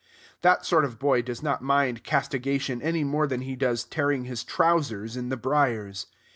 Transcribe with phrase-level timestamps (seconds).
[0.41, 4.43] That sort of boy does not mind castigation any more than he does tearing his
[4.43, 6.07] trousers in the briers.